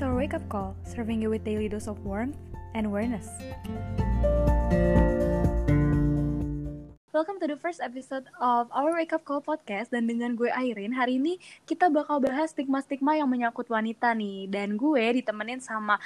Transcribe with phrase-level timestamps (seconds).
[0.00, 2.40] It's our wake up call, serving you with daily dose of warmth
[2.72, 3.28] and awareness.
[7.12, 10.96] Welcome to the first episode of our Wake Up Call podcast dan dengan gue Airin
[10.96, 11.36] hari ini
[11.68, 16.00] kita bakal bahas stigma-stigma yang menyangkut wanita nih dan gue ditemenin sama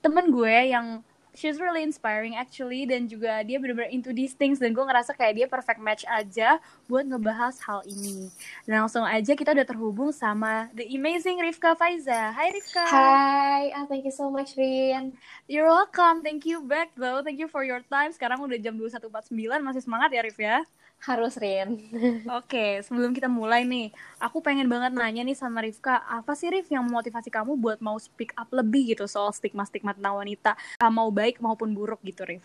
[0.00, 1.04] temen gue yang
[1.34, 5.34] she's really inspiring actually dan juga dia benar-benar into these things dan gue ngerasa kayak
[5.36, 8.30] dia perfect match aja buat ngebahas hal ini.
[8.64, 12.32] Dan langsung aja kita udah terhubung sama the amazing Rifka Faiza.
[12.32, 12.82] Hai Rifka.
[12.86, 15.12] Hai, ah, thank you so much Rin.
[15.50, 16.22] You're welcome.
[16.22, 17.20] Thank you back though.
[17.20, 18.14] Thank you for your time.
[18.14, 20.62] Sekarang udah jam 21.49 masih semangat ya Rif ya?
[21.02, 21.80] Harus Rin.
[22.38, 26.70] Oke, sebelum kita mulai nih, aku pengen banget nanya nih sama Rifka, apa sih Rif
[26.70, 31.12] yang memotivasi kamu buat mau speak up lebih gitu soal stigma-stigma tentang wanita, uh, mau
[31.12, 32.44] baik maupun buruk gitu Rif?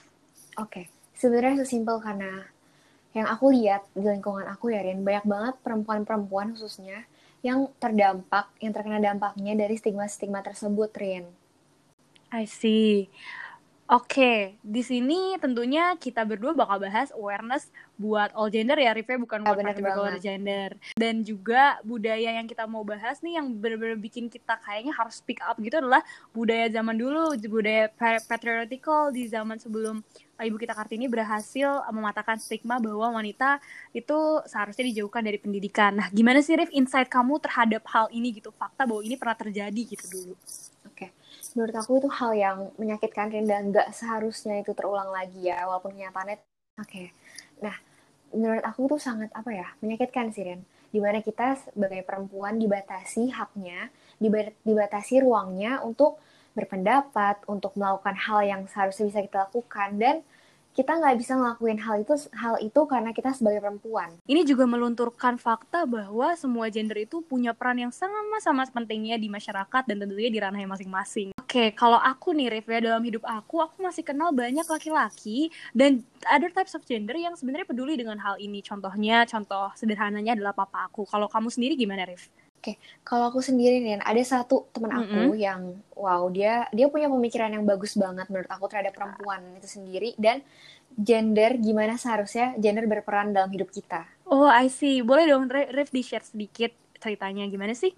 [0.59, 2.47] Oke, sebenarnya sesimpel karena
[3.15, 7.07] yang aku lihat di lingkungan aku ya Rin, banyak banget perempuan-perempuan khususnya
[7.39, 11.25] yang terdampak, yang terkena dampaknya dari stigma-stigma tersebut Rin.
[12.29, 13.09] I see.
[13.89, 19.41] Oke, di sini tentunya kita berdua bakal bahas awareness buat all gender ya, Rifnya bukan
[19.41, 20.69] Ya, buat bener particular gender.
[20.93, 25.41] Dan juga budaya yang kita mau bahas nih yang bener-bener bikin kita kayaknya harus speak
[25.41, 26.05] up gitu adalah
[26.37, 30.05] budaya zaman dulu, budaya pa- patriarchal di zaman sebelum
[30.37, 33.57] Ibu kita Kartini berhasil mematahkan stigma bahwa wanita
[33.89, 35.97] itu seharusnya dijauhkan dari pendidikan.
[35.97, 39.81] Nah, gimana sih Rif insight kamu terhadap hal ini gitu, fakta bahwa ini pernah terjadi
[39.97, 40.33] gitu dulu?
[41.57, 46.37] Menurut aku itu hal yang menyakitkan dan nggak seharusnya itu terulang lagi ya, walaupun kenyataannya.
[46.79, 47.11] Oke,
[47.59, 47.75] nah
[48.33, 50.61] menurut aku tuh sangat apa ya, menyakitkan sih Rin.
[50.89, 56.17] Di mana kita sebagai perempuan dibatasi haknya, diba- dibatasi ruangnya untuk
[56.57, 60.15] berpendapat, untuk melakukan hal yang seharusnya bisa kita lakukan dan
[60.77, 64.15] kita nggak bisa ngelakuin hal itu hal itu karena kita sebagai perempuan.
[64.29, 69.83] Ini juga melunturkan fakta bahwa semua gender itu punya peran yang sama-sama pentingnya di masyarakat
[69.89, 71.35] dan tentunya di ranahnya masing-masing.
[71.35, 76.05] Oke, kalau aku nih Rif ya dalam hidup aku, aku masih kenal banyak laki-laki dan
[76.29, 78.61] other types of gender yang sebenarnya peduli dengan hal ini.
[78.61, 81.09] Contohnya, contoh sederhananya adalah papa aku.
[81.09, 82.29] Kalau kamu sendiri gimana Rif?
[83.07, 85.35] Kalau aku sendiri nih, ada satu teman aku Mm-mm.
[85.45, 85.61] yang
[85.97, 90.37] wow dia dia punya pemikiran yang bagus banget menurut aku terhadap perempuan itu sendiri dan
[91.09, 94.01] gender gimana seharusnya gender berperan dalam hidup kita.
[94.29, 95.01] Oh, I see.
[95.09, 96.71] Boleh dong Re- Rif di-share sedikit
[97.03, 97.91] ceritanya gimana sih?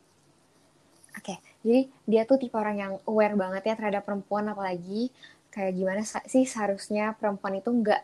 [1.18, 1.36] Oke,
[1.66, 5.12] jadi dia tuh tipe orang yang aware banget ya terhadap perempuan apalagi
[5.52, 6.02] kayak gimana
[6.34, 8.02] sih seharusnya perempuan itu nggak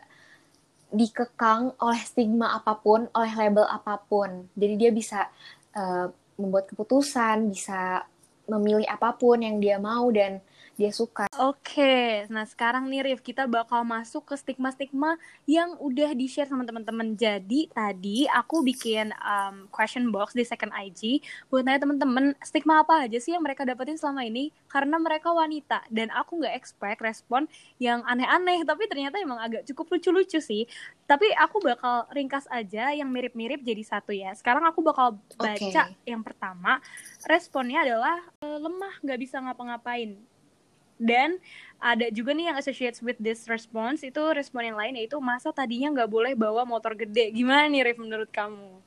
[1.00, 4.30] dikekang oleh stigma apa pun, oleh label apa pun.
[4.60, 5.20] Jadi dia bisa
[5.76, 6.06] eh,
[6.38, 8.06] membuat keputusan, bisa
[8.48, 10.40] memilih apa pun yang dia mau dan
[10.78, 11.26] dia suka.
[11.42, 17.18] Oke, nah sekarang nih Rif, kita bakal masuk ke stigma-stigma yang udah di-share sama teman-teman.
[17.18, 21.18] Jadi tadi aku bikin um, question box di second IG
[21.50, 25.82] buat nanya teman-teman stigma apa aja sih yang mereka dapetin selama ini karena mereka wanita
[25.90, 27.50] dan aku nggak expect respon
[27.82, 30.62] yang aneh-aneh tapi ternyata emang agak cukup lucu-lucu sih.
[31.10, 34.30] Tapi aku bakal ringkas aja yang mirip-mirip jadi satu ya.
[34.38, 36.06] Sekarang aku bakal baca Oke.
[36.06, 36.78] yang pertama.
[37.26, 40.14] Responnya adalah "Eh, lemah, nggak bisa ngapa-ngapain.
[40.98, 41.38] Dan
[41.78, 45.94] ada juga nih yang associates with this response itu respon yang lain yaitu masa tadinya
[45.94, 47.30] nggak boleh bawa motor gede.
[47.30, 48.82] Gimana nih Rif menurut kamu?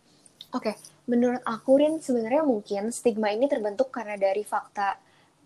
[0.51, 0.75] Oke,
[1.07, 4.99] menurut aku Rin sebenarnya mungkin stigma ini terbentuk karena dari fakta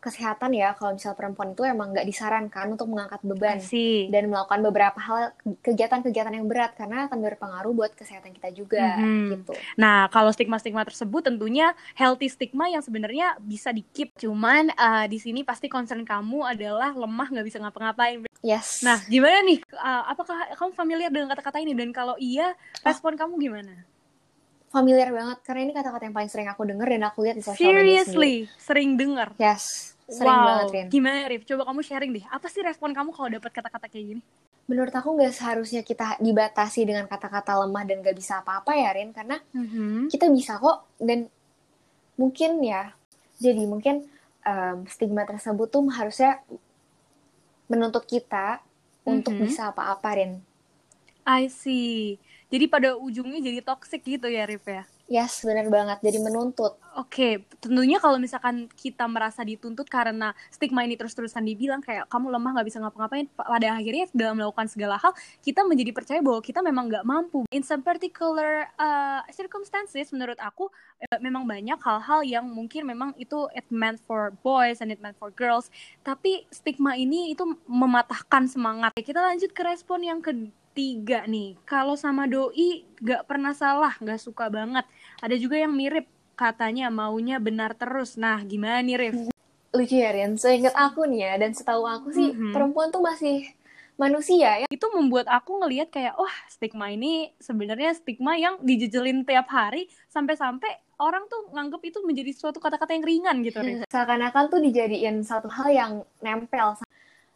[0.05, 0.77] kesehatan ya.
[0.77, 4.05] Kalau misal perempuan itu emang nggak disarankan untuk mengangkat beban Sih.
[4.07, 9.25] dan melakukan beberapa hal kegiatan-kegiatan yang berat karena akan berpengaruh buat kesehatan kita juga Mhm.
[9.33, 9.53] gitu.
[9.75, 14.13] Nah, kalau stigma-stigma tersebut tentunya healthy stigma yang sebenarnya bisa di-keep.
[14.15, 18.29] Cuman eh, di sini pasti concern kamu adalah lemah nggak bisa ngapa-ngapain.
[18.39, 18.85] Yes.
[18.85, 19.65] Nah, gimana nih?
[19.65, 21.73] Eh, apakah kamu familiar dengan kata-kata ini?
[21.73, 22.53] Dan kalau iya,
[22.85, 23.73] respon kamu gimana?
[24.65, 27.71] familiar banget karena ini kata-kata yang paling sering aku denger dan aku lihat di sosial
[27.71, 28.11] media sendiri.
[28.11, 29.31] Seriously, sering dengar.
[29.39, 30.47] Yes, sering wow.
[30.47, 30.87] banget Rin.
[30.89, 31.43] Gimana Rif?
[31.49, 32.25] Coba kamu sharing deh.
[32.29, 34.21] Apa sih respon kamu kalau dapat kata-kata kayak gini?
[34.65, 39.13] Menurut aku nggak seharusnya kita dibatasi dengan kata-kata lemah dan nggak bisa apa-apa ya Rin
[39.13, 40.09] karena Mhm.
[40.09, 41.29] kita bisa kok dan
[42.17, 42.93] mungkin ya
[43.37, 44.07] jadi mungkin
[44.45, 46.41] em, stigma tersebut tuh harusnya
[47.69, 48.61] menuntut kita
[49.05, 49.45] untuk Mhm.
[49.45, 50.33] bisa apa-apa Rin
[51.25, 52.21] I see.
[52.53, 54.85] Jadi pada ujungnya jadi toxic gitu ya Rif ya?
[55.09, 60.95] Yes benar banget jadi menuntut Oke, tentunya kalau misalkan kita merasa dituntut karena stigma ini
[60.95, 65.11] terus-terusan dibilang kayak kamu lemah nggak bisa ngapa-ngapain, pada akhirnya dalam melakukan segala hal
[65.43, 67.43] kita menjadi percaya bahwa kita memang nggak mampu.
[67.51, 70.71] In some particular uh, circumstances, menurut aku
[71.03, 75.19] eh, memang banyak hal-hal yang mungkin memang itu it meant for boys and it meant
[75.19, 75.67] for girls,
[75.99, 78.95] tapi stigma ini itu mematahkan semangat.
[78.95, 80.23] Kita lanjut ke respon yang
[80.75, 81.55] ketiga nih.
[81.63, 84.83] Kalau sama doi nggak pernah salah, nggak suka banget.
[85.23, 86.03] Ada juga yang mirip
[86.35, 88.19] katanya maunya benar terus.
[88.19, 89.15] Nah, gimana nih, Rif?
[89.75, 92.55] lucu ya Rian seingat aku nih ya dan setahu aku sih Mhm.
[92.55, 93.43] perempuan tuh masih
[93.99, 99.51] manusia ya itu membuat aku ngelihat kayak wah stigma ini sebenarnya stigma yang dijejelin tiap
[99.51, 103.83] hari sampai-sampai orang tuh nganggep itu menjadi suatu kata-kata yang ringan gitu Rif.
[103.91, 105.91] seakan-akan tuh dijadiin satu hal yang
[106.23, 106.79] nempel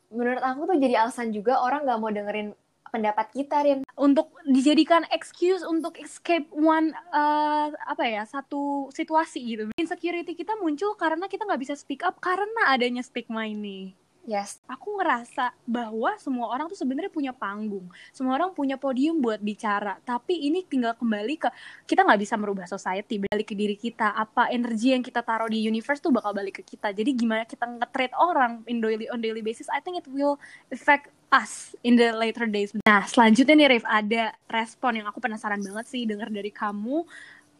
[0.07, 2.55] menurut aku tuh jadi alasan juga orang nggak mau dengerin
[2.89, 9.63] pendapat kita Rian untuk dijadikan excuse untuk escape one uh, apa ya satu situasi gitu.
[9.77, 13.93] Insecurity kita muncul karena kita nggak bisa speak up karena adanya stigma ini.
[14.29, 14.61] Yes.
[14.69, 17.89] Aku ngerasa bahwa semua orang tuh sebenarnya punya panggung.
[18.13, 19.97] Semua orang punya podium buat bicara.
[20.05, 21.49] Tapi ini tinggal kembali ke
[21.89, 23.17] kita nggak bisa merubah society.
[23.17, 24.13] Balik ke diri kita.
[24.13, 26.93] Apa energi yang kita taruh di universe tuh bakal balik ke kita.
[26.93, 30.37] Jadi gimana kita nge-treat orang in daily on daily basis I think it will
[30.69, 35.61] affect us in the later days nah selanjutnya nih Rif ada respon yang aku penasaran
[35.61, 37.05] banget sih dengar dari kamu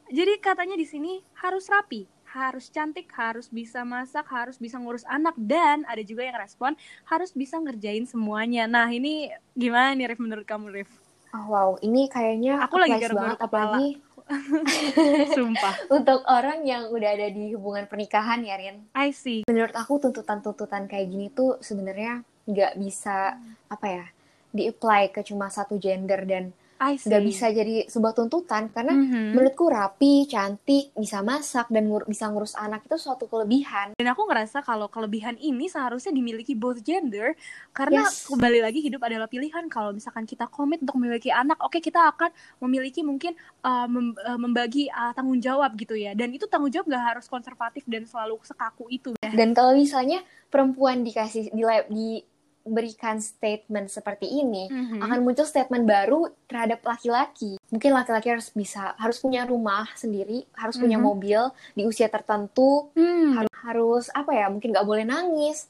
[0.09, 5.33] jadi katanya di sini harus rapi harus cantik, harus bisa masak, harus bisa ngurus anak,
[5.33, 6.77] dan ada juga yang respon
[7.09, 8.69] harus bisa ngerjain semuanya.
[8.69, 10.93] Nah ini gimana nih Rif menurut kamu Rif?
[11.33, 14.01] oh wow ini kayaknya Aku lagi garuk-garuk apalagi
[15.33, 19.41] Sumpah, untuk orang yang udah ada di hubungan pernikahan ya Rian I see.
[19.49, 23.37] menurut aku tuntutan-tuntutan kayak gini tuh sebenarnya nggak bisa
[23.69, 24.05] apa ya
[24.49, 26.49] di-apply ke cuma satu gender dan
[26.79, 29.35] nggak bisa jadi sebuah tuntutan karena Mhm.
[29.35, 33.99] menurutku rapi, cantik, bisa masak dan ngur- bisa ngurus anak itu suatu kelebihan.
[33.99, 37.35] Dan aku ngerasa kalau kelebihan ini seharusnya dimiliki both gender
[37.75, 38.23] karena Yes.
[38.25, 39.67] kembali lagi hidup adalah pilihan.
[39.67, 42.31] Kalau misalkan kita komit untuk memiliki anak, oke kita akan
[42.63, 46.15] memiliki mungkin uh, mem- uh, membagi uh, tanggung jawab gitu ya.
[46.15, 49.35] Dan itu tanggung jawab gak harus konservatif dan selalu sekaku itu ya.
[49.35, 51.51] Dan kalau misalnya perempuan dikasih
[51.91, 52.23] di,
[52.69, 55.01] diberikan statement seperti ini, Mhm.
[55.01, 57.57] akan muncul statement baru terhadap laki-laki.
[57.73, 61.05] Mungkin laki-laki harus bisa harus punya rumah sendiri, harus punya Mhm.
[61.09, 61.41] mobil
[61.73, 64.45] di usia tertentu, Hmm, harus, harus apa ya?
[64.47, 65.65] Mungkin nggak boleh nangis.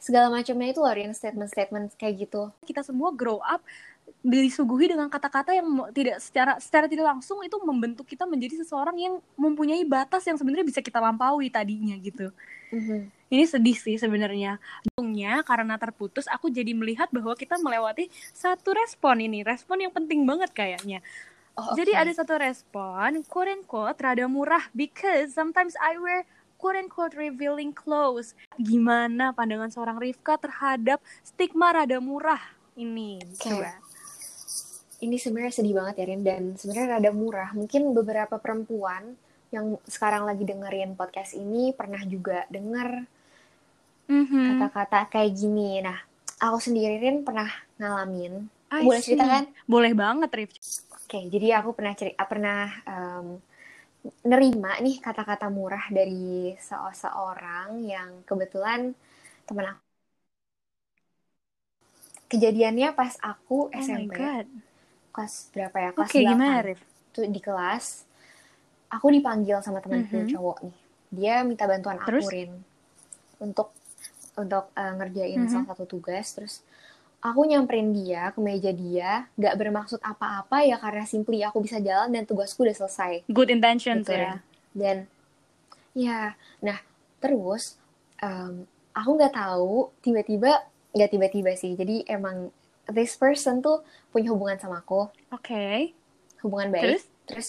[0.00, 2.48] Segala macamnya itu loh Rian, statement-statement kayak gitu.
[2.64, 3.60] kita semua grow up
[4.24, 9.14] disuguhi dengan kata-kata yang tidak secara secara tidak langsung itu membentuk kita menjadi seseorang yang
[9.36, 12.32] mempunyai batas yang sebenarnya bisa kita lampaui tadinya gitu.
[12.72, 13.19] Mhm.
[13.30, 14.58] Ini sedih sih sebenarnya.
[14.90, 20.26] Untungnya karena terputus aku jadi melihat bahwa kita melewati satu respon ini, respon yang penting
[20.26, 20.98] banget kayaknya.
[21.54, 22.00] Oh, Jadi oke.
[22.02, 26.26] ada satu respon, quote and quote, rada murah because sometimes I wear
[26.58, 28.34] quote and quote revealing clothes.
[28.58, 32.42] Gimana pandangan seorang Rifka terhadap stigma rada murah
[32.74, 33.22] ini?
[33.22, 33.46] Oke.
[33.46, 33.72] Coba.
[35.00, 37.56] ini sebenarnya sedih banget ya Rin dan sebenarnya rada murah.
[37.56, 39.16] Mungkin beberapa perempuan
[39.48, 43.08] yang sekarang lagi dengerin podcast ini pernah juga denger
[44.10, 44.46] Mhm.
[44.46, 45.70] kata-kata kayak gini.
[45.86, 45.98] Nah,
[46.44, 48.32] aku sendiri Rin pernah ngalamin.
[48.72, 49.06] I Boleh see.
[49.06, 49.44] cerita kan?
[49.72, 50.52] Boleh banget, Rif.
[51.04, 53.26] Oke, jadi aku pernah cerita pernah em,
[54.30, 58.80] nerima nih kata-kata murah dari seseorang yang kebetulan
[59.48, 59.84] teman aku.
[62.32, 64.46] Kejadiannya pas aku Oh my SMP, god.
[65.14, 65.90] kelas berapa ya?
[65.96, 66.30] Kelas Oke, 8.
[66.30, 66.80] gimana, Rif?
[67.14, 67.84] tuh di kelas
[68.96, 70.30] aku dipanggil sama temanku Mhm.
[70.32, 70.78] cowok nih
[71.18, 72.28] dia minta bantuan Terus?
[72.28, 72.50] aku Rin
[73.46, 73.68] untuk
[74.40, 75.50] untuk uh, ngerjain Mhm.
[75.50, 76.54] salah satu tugas terus
[77.20, 82.08] aku nyamperin dia ke meja dia nggak bermaksud apa-apa ya karena simply aku bisa jalan
[82.08, 84.18] dan tugasku udah selesai Good intentions Gitu, ya.
[84.18, 84.36] Rin.
[84.72, 84.96] dan
[85.92, 86.78] ya nah
[87.18, 87.76] terus
[88.18, 92.48] em, aku nggak tahu tiba-tiba nggak tiba-tiba sih jadi emang
[92.88, 95.92] this person tuh punya hubungan sama aku Oke.
[96.40, 97.04] hubungan baik Terus?
[97.26, 97.48] terus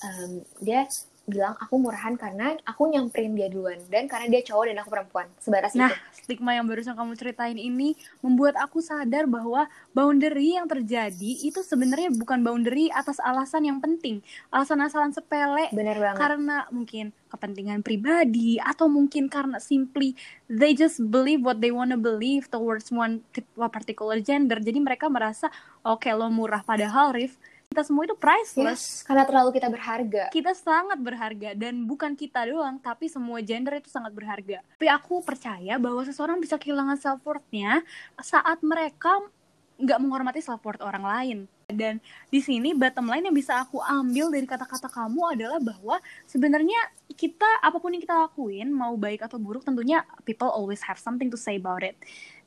[0.00, 0.88] em, dia
[1.24, 5.26] bilang aku murahan karena aku nyamperin dia duluan dan karena dia cowok dan aku perempuan.
[5.38, 6.26] Sebatas Nah, itu.
[6.26, 12.10] stigma yang barusan kamu ceritain ini membuat aku sadar bahwa boundary yang terjadi itu sebenarnya
[12.10, 16.18] bukan boundary atas alasan yang penting, alasan-alasan sepele bener banget.
[16.18, 20.18] karena mungkin kepentingan pribadi atau mungkin karena simply
[20.50, 23.22] they just believe what they wanna believe towards one
[23.70, 24.58] particular gender.
[24.58, 25.46] Jadi mereka merasa
[25.86, 26.66] oke lo murah.
[26.66, 27.38] Padahal Rif
[27.70, 28.82] kita semua itu priceless.
[28.82, 33.78] yes karena terlalu kita berharga Kita sangat berharga dan bukan kita doang, tapi semua gender
[33.78, 34.58] itu sangat berharga.
[34.74, 37.86] Tapi aku percaya bahwa seseorang bisa kehilangan self worth-nya
[38.18, 39.22] saat mereka
[39.78, 41.38] nggak menghormati self worth orang lain.
[41.70, 46.90] Dan di sini bottom line yang bisa aku ambil dari kata-kata kamu adalah bahwa sebenarnya
[47.14, 51.30] kita apa pun yang kita lakuin mau baik atau buruk tentunya people always have something
[51.30, 51.94] to say about it.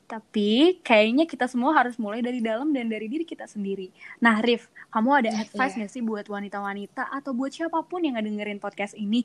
[0.04, 3.88] Tapi kayaknya kita semua harus mulai dari dalam dan dari diri kita sendiri.
[4.20, 8.14] Nah, Rif, kamu ada Iya, advice nggak sih buat wanita-wanita atau buat siapa pun yang
[8.14, 9.24] ngedengerin podcast ini?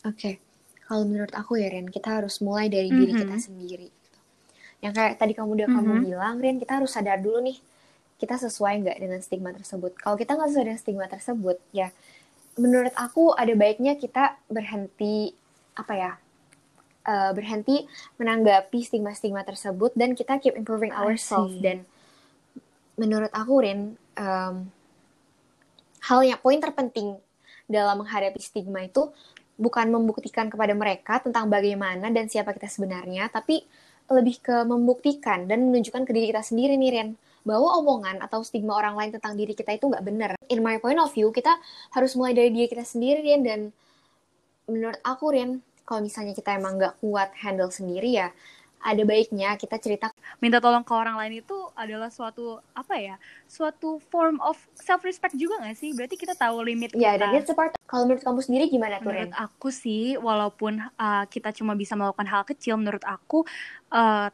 [0.00, 0.40] oke
[0.88, 3.20] kalau menurut aku ya Ren kita harus mulai dari diri Mhm.
[3.20, 3.88] kita sendiri
[4.80, 6.02] yang kayak tadi kamu udah kamu Mhm.
[6.08, 7.60] bilang Ren kita harus sadar dulu nih
[8.16, 11.92] kita sesuai nggak dengan stigma tersebut kalau kita nggak sesuai dengan stigma tersebut ya
[12.56, 15.36] menurut aku ada baiknya kita berhenti
[15.76, 16.12] apa ya
[17.06, 17.86] uh, berhenti
[18.20, 21.84] menanggapi stigma-stigma tersebut dan kita keep improving ourselves dan
[23.00, 24.54] menurut aku Rin um,
[26.04, 27.16] hal yang poin terpenting
[27.70, 29.08] dalam menghadapi stigma itu
[29.60, 33.62] bukan membuktikan kepada mereka tentang bagaimana dan siapa kita sebenarnya tapi
[34.10, 37.08] lebih ke membuktikan dan menunjukkan ke diri kita sendiri nih Ren
[37.46, 40.30] bahwa omongan atau stigma orang lain tentang diri kita itu nggak benar.
[40.52, 41.56] In my point of view, kita
[41.94, 43.60] harus mulai dari diri kita sendiri Ren dan
[44.68, 48.30] menurut aku Ren kalau misalnya kita emang nggak kuat handle sendiri ya
[48.80, 50.08] ada baiknya kita cerita.
[50.40, 55.36] Minta tolong ke orang lain itu adalah suatu apa ya suatu form of self respect
[55.36, 55.92] juga gak sih?
[55.92, 57.76] Berarti kita tahu limit ya dan it's part.
[57.84, 59.36] Kalau menurut kamu sendiri gimana tuh menurut Ren?
[59.36, 63.44] aku sih walaupun uh, kita cuma bisa melakukan hal kecil menurut aku
[63.92, 64.32] uh,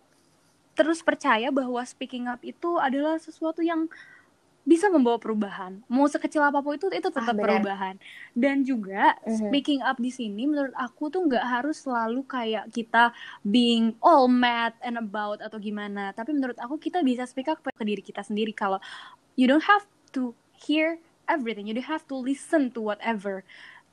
[0.79, 3.91] terus percaya bahwa speaking up itu adalah sesuatu yang
[4.67, 5.79] bisa membawa perubahan.
[5.87, 7.95] Mau sekecil apa pun itu itu tetap ah, perubahan.
[8.35, 9.47] Dan juga mm-hmm.
[9.47, 13.15] speaking up di sini menurut aku tuh nggak harus selalu kayak kita
[13.47, 16.11] being all mad and about atau gimana.
[16.11, 18.83] Tapi menurut aku kita bisa speak up ke diri kita sendiri kalau
[19.39, 20.99] you don't have to hear
[21.31, 21.71] everything.
[21.71, 23.47] You don't have to listen to whatever.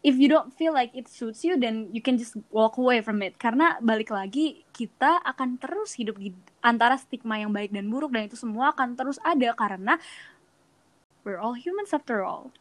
[0.03, 3.24] If you don't feel like it suits you, then you can just walk away from
[3.24, 3.39] it.
[3.39, 8.27] Karena balik lagi kita akan terus hidup di antara stigma yang baik dan buruk dan
[8.27, 9.96] itu semua akan terus ada karena
[11.24, 12.51] we're all humans after all.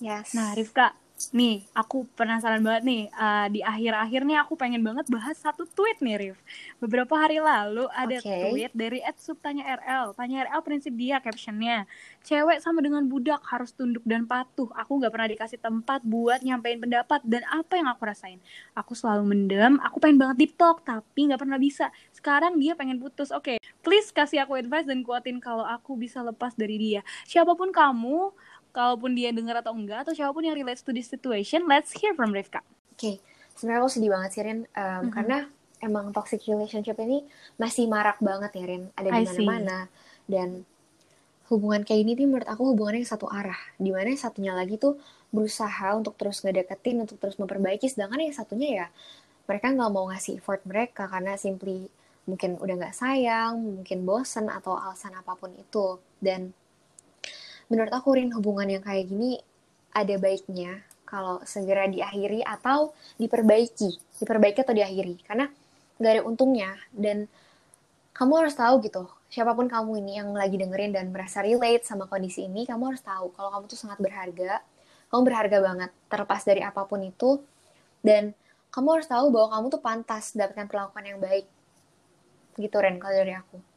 [0.00, 0.34] Yes.
[0.34, 0.92] Nah, Rifka,
[1.30, 6.02] nih aku penasaran banget nih uh, di akhir-akhir nih aku pengen banget bahas satu tweet
[6.02, 6.38] nih Rif.
[6.82, 8.50] Beberapa hari lalu ada okay.
[8.50, 10.18] tweet dari Ed Tanya RL.
[10.18, 11.86] Tanya RL prinsip dia captionnya.
[12.26, 14.66] Cewek sama dengan budak harus tunduk dan patuh.
[14.74, 18.42] Aku nggak pernah dikasih tempat buat nyampein pendapat dan apa yang aku rasain.
[18.74, 19.78] Aku selalu mendem.
[19.86, 21.94] Aku pengen banget deep talk tapi nggak pernah bisa.
[22.10, 23.30] Sekarang dia pengen putus.
[23.30, 27.00] Oke, okay, please kasih aku advice dan kuatin kalau aku bisa lepas dari dia.
[27.28, 28.32] Siapa pun kamu
[28.72, 32.16] kalaupun dia dengar atau enggak atau siapa pun yang relates to this situation let's hear
[32.16, 32.64] from Rifka.
[32.92, 33.14] Oke okay.
[33.54, 34.58] sebenarnya aku sedih banget sih Rin.
[34.58, 35.10] Um, mm-hmm.
[35.12, 35.38] karena
[35.82, 37.26] emang toxic relationship ini
[37.58, 38.82] masih marak banget ya Rin.
[38.96, 39.78] Ada di mana-mana.
[40.30, 40.64] dan
[41.50, 43.58] hubungan kayak ini nih menurut aku hubungannya yang satu arah.
[43.76, 44.96] Di mana satunya lagi tuh
[45.28, 47.90] berusaha untuk terus ngedeketin untuk terus memperbaiki.
[47.90, 48.86] Sedangkan yang satunya ya
[49.44, 51.90] mereka nggak mau ngasih effort mereka karena simply
[52.22, 55.98] mungkin udah nggak sayang mungkin bosen atau alasan apa pun itu.
[56.22, 56.54] Dan
[57.72, 59.40] menurut aku Rin hubungan yang kayak gini
[59.96, 64.20] ada baiknya kalau segera diakhiri atau diperbaiki.
[64.20, 65.24] Diperbaiki atau diakhiri.
[65.24, 65.48] Karena
[65.96, 66.76] gak ada untungnya.
[66.92, 67.24] Dan
[68.12, 72.04] kamu harus tahu gitu siapa pun kamu ini yang lagi dengerin dan merasa relate sama
[72.04, 74.60] kondisi ini kamu harus tahu kalau kamu tuh sangat berharga.
[75.08, 77.40] Kamu berharga banget terlepas dari apa pun itu.
[78.04, 78.36] Dan
[78.68, 81.48] kamu harus tahu bahwa kamu tuh pantas dapatkan perlakuan yang baik.
[82.60, 83.71] Gitu Ren kalau dari aku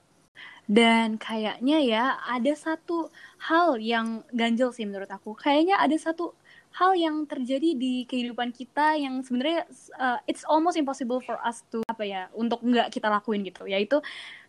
[0.66, 5.38] dan kayaknya ya ada satu hal yang ganjel sih menurut aku.
[5.38, 6.34] Kayaknya ada satu
[6.76, 9.64] hal yang terjadi di kehidupan kita yang sebenarnya
[9.96, 13.70] uh, it's almost impossible for us to apa ya untuk nggak kita lakuin gitu.
[13.70, 14.02] Yaitu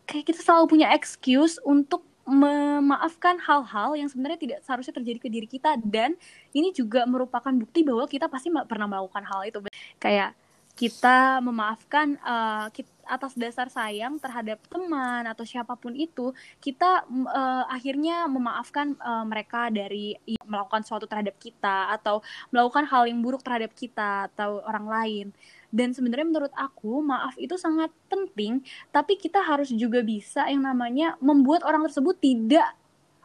[0.08, 5.46] kayak kita selalu punya excuse untuk memaafkan hal-hal yang sebenarnya tidak seharusnya terjadi ke diri
[5.46, 5.78] kita.
[5.78, 6.18] Dan
[6.56, 9.58] ini juga merupakan bukti bahwa kita pasti pernah melakukan hal itu.
[10.02, 10.34] Kayak
[10.76, 17.64] kita memaafkan uh, kita, atas dasar sayang terhadap teman atau siapa pun itu kita uh,
[17.70, 23.74] akhirnya memaafkan uh, mereka dari melakukan sesuatu terhadap kita atau melakukan hal yang buruk terhadap
[23.74, 25.26] kita atau orang lain.
[25.70, 28.62] Dan sebenarnya menurut aku maaf itu sangat penting
[28.94, 32.70] tapi kita harus juga bisa yang namanya membuat orang tersebut tidak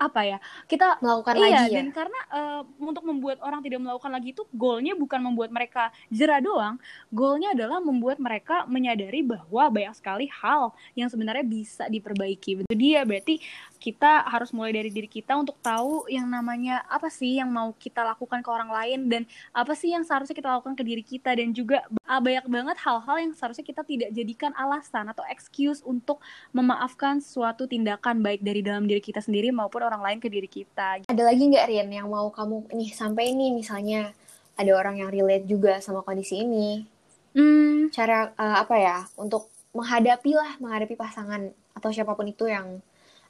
[0.02, 1.78] apa ya kita melakukan iya, lagi ya?
[1.78, 6.42] dan karena uh, untuk membuat orang tidak melakukan lagi itu goalnya bukan membuat mereka jerah
[6.42, 6.82] doang.
[7.14, 12.66] Goalnya adalah membuat mereka menyadari bahwa banyak sekali hal yang sebenarnya bisa diperbaiki.
[12.66, 13.38] Itu dia berarti
[13.82, 18.06] kita harus mulai dari diri kita untuk tahu yang namanya apa sih yang mau kita
[18.06, 21.50] lakukan ke orang lain dan apa sih yang seharusnya kita lakukan ke diri kita dan
[21.52, 26.22] juga banyak banget hal-hal yang seharusnya kita tidak jadikan alasan atau excuse untuk
[26.54, 31.04] memaafkan suatu tindakan baik dari dalam diri kita sendiri maupun orang lain ke diri kita.
[31.12, 34.16] Ada lagi nggak Rian yang mau kamu nih sampai ini misalnya
[34.56, 36.88] ada orang yang relate juga sama kondisi ini?
[37.36, 37.92] Hmm.
[37.92, 42.80] Cara uh, apa ya untuk menghadapi lah menghadapi pasangan atau siapa pun itu yang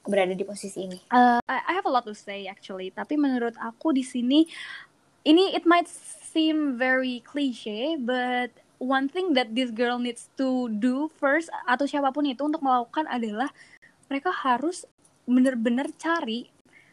[0.06, 1.00] berada di posisi ini?
[1.14, 4.46] Uh, I have a lot to say actually, tapi menurut aku di sini
[5.26, 5.86] ini it might
[6.34, 8.50] seem very cliche, but
[8.82, 13.06] one thing that this girl needs to do first atau siapa pun itu untuk melakukan
[13.06, 13.54] adalah
[14.10, 14.84] mereka harus
[15.30, 16.51] benar-benar cari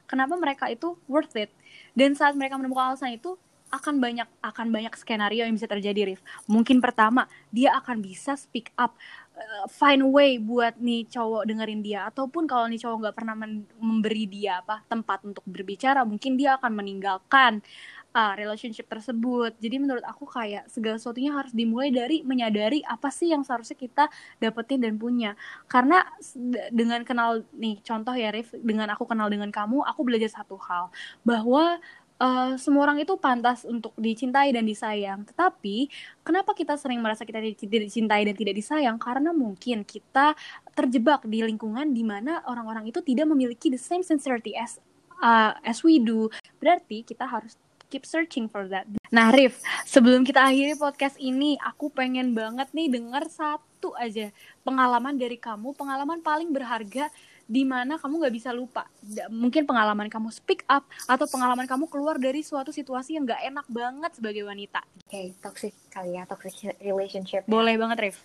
[0.09, 1.53] kenapa mereka itu worth it.
[1.93, 3.37] Dan saat mereka menemukan alasan itu,
[3.69, 6.25] akan banyak akan banyak skenario yang bisa terjadi Rif.
[6.49, 8.97] Mungkin pertama dia akan bisa speak up
[9.38, 13.35] uh, find way buat nih cowok dengerin dia ataupun kalau nih cowok nggak pernah
[13.79, 17.62] memberi dia apa tempat untuk berbicara mungkin dia akan meninggalkan
[18.15, 19.57] uh, relationship tersebut.
[19.59, 24.05] Jadi menurut aku kayak segala sesuatunya harus dimulai dari menyadari apa sih yang seharusnya kita
[24.41, 25.35] dapetin dan punya.
[25.69, 26.05] Karena
[26.73, 30.93] dengan kenal nih contoh ya Rif, dengan aku kenal dengan kamu, aku belajar satu hal
[31.27, 31.81] bahwa
[32.19, 35.25] uh, semua orang itu pantas untuk dicintai dan disayang.
[35.25, 35.88] Tetapi
[36.27, 38.99] kenapa kita sering merasa kita tidak dicintai dan tidak disayang?
[39.00, 40.35] Karena mungkin kita
[40.75, 44.83] terjebak di lingkungan di mana orang-orang itu tidak memiliki the same sincerity as
[45.23, 46.29] uh, as we do.
[46.59, 47.57] Berarti kita harus
[47.88, 48.85] keep searching for that.
[49.09, 54.28] Nah, Rif, sebelum kita akhiri podcast ini, aku pengen banget nih dengar satu aja
[54.62, 57.09] pengalaman dari kamu, pengalaman paling berharga
[57.49, 58.85] di mana kamu nggak bisa lupa.
[59.33, 63.66] Mungkin pengalaman kamu speak up atau pengalaman kamu keluar dari suatu situasi yang nggak enak
[63.73, 64.85] banget sebagai wanita.
[64.85, 67.49] Oke, okay, toxic kali ya, toxic relationship.
[67.49, 68.16] Boleh banget, Rif.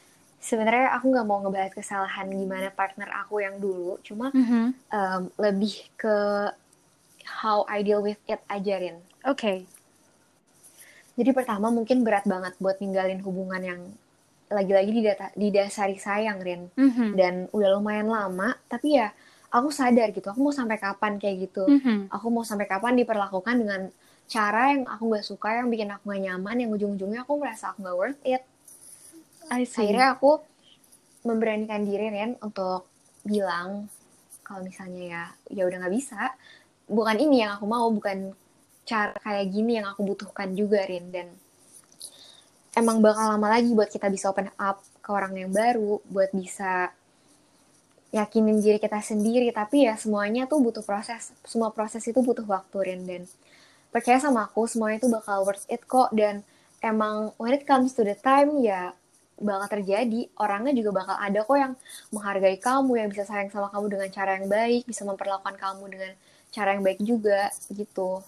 [0.44, 4.66] Sebenarnya aku nggak mau ngebahas kesalahan gimana partner aku yang dulu, cuma mm -hmm.
[4.92, 6.16] um, lebih ke
[7.24, 9.00] how I deal with it aja, Rin.
[9.24, 9.40] Oke.
[9.40, 9.58] Okay.
[11.14, 13.82] Jadi pertama mungkin berat banget buat ninggalin hubungan yang
[14.54, 14.92] lagi-lagi
[15.34, 17.10] didasari sayang Rin mm-hmm.
[17.18, 19.10] dan udah lumayan lama tapi ya
[19.50, 22.14] aku sadar gitu aku mau sampai kapan kayak gitu mm-hmm.
[22.14, 23.82] aku mau sampai kapan diperlakukan dengan
[24.30, 27.84] cara yang aku nggak suka yang bikin aku gak nyaman yang ujung-ujungnya aku merasa aku
[27.84, 28.44] gak worth it
[29.52, 30.40] akhirnya aku
[31.28, 32.88] memberanikan diri Rin untuk
[33.26, 33.90] bilang
[34.44, 36.36] kalau misalnya ya ya udah nggak bisa
[36.88, 38.36] bukan ini yang aku mau bukan
[38.84, 41.28] cara kayak gini yang aku butuhkan juga Rin dan
[42.74, 46.92] emang bakal lama lagi buat kita bisa open up ke orang yang baru, buat bisa
[48.14, 49.50] yakinin diri kita sendiri.
[49.50, 51.34] Tapi ya semuanya tuh butuh proses.
[51.44, 53.02] Semua proses itu butuh waktu, Rin.
[53.04, 53.22] Dan
[53.90, 56.14] percaya sama aku, semuanya itu bakal worth it kok.
[56.14, 56.46] Dan
[56.80, 58.94] emang when it comes to the time, ya
[59.42, 60.30] bakal terjadi.
[60.38, 61.74] Orangnya juga bakal ada kok yang
[62.14, 66.12] menghargai kamu, yang bisa sayang sama kamu dengan cara yang baik, bisa memperlakukan kamu dengan
[66.54, 68.22] cara yang baik juga, gitu.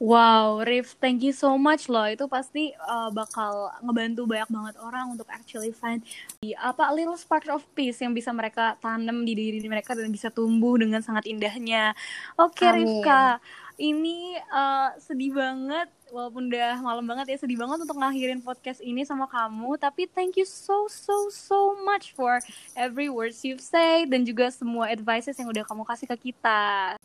[0.00, 2.08] Wow, Rif, thank you so much loh.
[2.08, 6.00] Itu pasti uh, bakal ngebantu banyak banget orang untuk actually find
[6.40, 10.32] the, apa little spark of peace yang bisa mereka tanam di diri mereka dan bisa
[10.32, 11.92] tumbuh dengan sangat indahnya.
[12.40, 13.44] Oke, okay, Rifka,
[13.76, 19.04] ini uh, sedih banget walaupun udah malam banget ya sedih banget untuk ngakhirin podcast ini
[19.06, 22.42] sama kamu tapi thank you so so so much for
[22.74, 26.98] every words you've say dan juga semua advices yang udah kamu kasih ke kita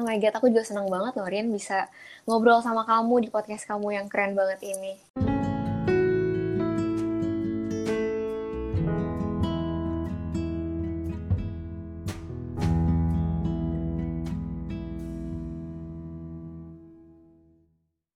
[0.00, 1.84] Oh my god, aku juga senang banget loh Rian bisa
[2.24, 4.96] ngobrol sama kamu di podcast kamu yang keren banget ini.